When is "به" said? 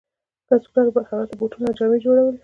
0.95-1.01